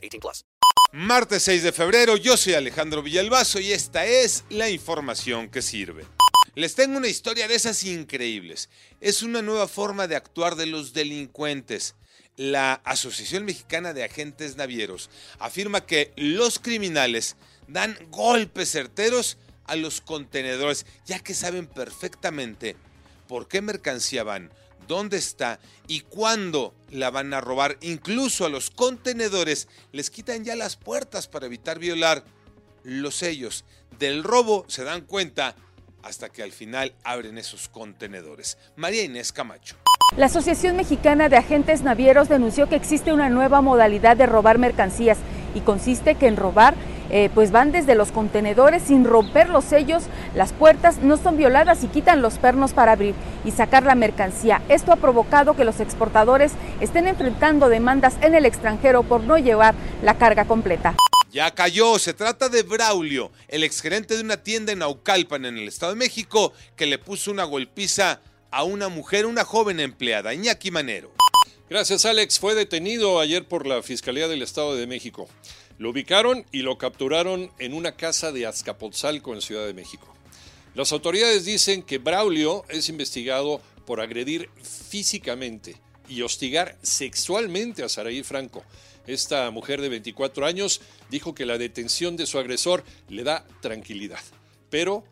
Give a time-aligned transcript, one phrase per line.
[0.00, 0.44] 18 plus.
[0.92, 6.04] Martes 6 de febrero, yo soy Alejandro Villalbazo y esta es la información que sirve.
[6.56, 8.68] Les tengo una historia de esas increíbles.
[9.00, 11.94] Es una nueva forma de actuar de los delincuentes.
[12.36, 17.36] La Asociación Mexicana de Agentes Navieros afirma que los criminales
[17.68, 22.74] dan golpes certeros a los contenedores, ya que saben perfectamente
[23.28, 24.50] por qué mercancía van,
[24.86, 27.76] dónde está y cuándo la van a robar.
[27.80, 32.24] Incluso a los contenedores les quitan ya las puertas para evitar violar
[32.82, 33.64] los sellos.
[33.98, 35.54] Del robo se dan cuenta
[36.02, 38.58] hasta que al final abren esos contenedores.
[38.76, 39.76] María Inés Camacho.
[40.16, 45.18] La Asociación Mexicana de Agentes Navieros denunció que existe una nueva modalidad de robar mercancías
[45.54, 46.74] y consiste que en robar
[47.10, 51.82] eh, pues van desde los contenedores sin romper los sellos, las puertas no son violadas
[51.84, 54.62] y quitan los pernos para abrir y sacar la mercancía.
[54.68, 59.74] Esto ha provocado que los exportadores estén enfrentando demandas en el extranjero por no llevar
[60.02, 60.94] la carga completa.
[61.30, 65.68] Ya cayó, se trata de Braulio, el exgerente de una tienda en Naucalpan, en el
[65.68, 70.72] Estado de México, que le puso una golpiza a una mujer, una joven empleada, Iñaki
[70.72, 71.12] Manero.
[71.68, 72.40] Gracias, Alex.
[72.40, 75.28] Fue detenido ayer por la Fiscalía del Estado de México.
[75.80, 80.06] Lo ubicaron y lo capturaron en una casa de Azcapotzalco en Ciudad de México.
[80.74, 88.22] Las autoridades dicen que Braulio es investigado por agredir físicamente y hostigar sexualmente a Saraí
[88.22, 88.62] Franco.
[89.06, 94.20] Esta mujer de 24 años dijo que la detención de su agresor le da tranquilidad,
[94.68, 95.02] pero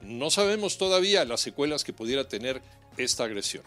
[0.00, 2.62] no sabemos todavía las secuelas que pudiera tener
[2.96, 3.62] esta agresión.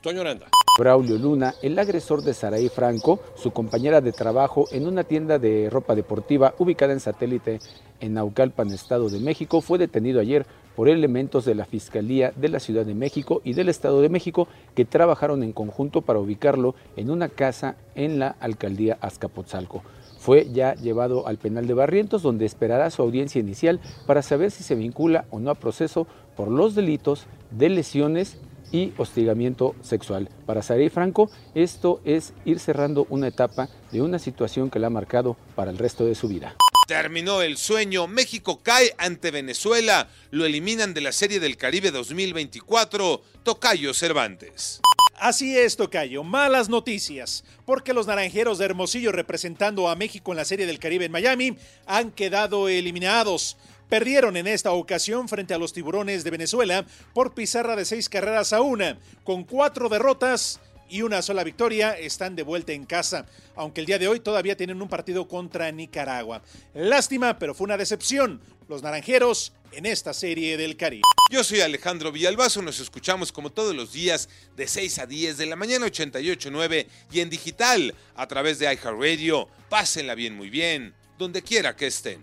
[0.00, 0.48] Toño Aranda.
[0.76, 5.70] Braulio Luna, el agresor de Saraí Franco, su compañera de trabajo en una tienda de
[5.70, 7.60] ropa deportiva ubicada en satélite
[8.00, 12.58] en Naucalpan, Estado de México, fue detenido ayer por elementos de la Fiscalía de la
[12.58, 17.10] Ciudad de México y del Estado de México que trabajaron en conjunto para ubicarlo en
[17.10, 19.84] una casa en la alcaldía Azcapotzalco.
[20.18, 24.64] Fue ya llevado al penal de Barrientos, donde esperará su audiencia inicial para saber si
[24.64, 28.38] se vincula o no a proceso por los delitos de lesiones
[28.74, 30.28] y hostigamiento sexual.
[30.46, 34.90] Para Saray Franco, esto es ir cerrando una etapa de una situación que la ha
[34.90, 36.56] marcado para el resto de su vida.
[36.88, 43.22] Terminó el sueño, México cae ante Venezuela, lo eliminan de la Serie del Caribe 2024,
[43.44, 44.80] Tocayo Cervantes.
[45.18, 50.44] Así es, Tocayo, malas noticias, porque los naranjeros de Hermosillo representando a México en la
[50.44, 53.56] Serie del Caribe en Miami han quedado eliminados.
[53.88, 58.52] Perdieron en esta ocasión frente a los tiburones de Venezuela por pizarra de seis carreras
[58.52, 60.60] a una, con cuatro derrotas
[60.94, 64.56] y una sola victoria, están de vuelta en casa, aunque el día de hoy todavía
[64.56, 66.40] tienen un partido contra Nicaragua.
[66.72, 68.40] Lástima, pero fue una decepción.
[68.68, 71.02] Los naranjeros en esta serie del Caribe.
[71.32, 75.46] Yo soy Alejandro Villalbazo, nos escuchamos como todos los días de 6 a 10 de
[75.46, 79.48] la mañana 88.9 y en digital a través de iHeartRadio.
[79.68, 82.22] Pásenla bien, muy bien, donde quiera que estén.